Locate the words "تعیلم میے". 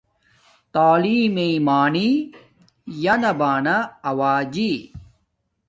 0.73-1.47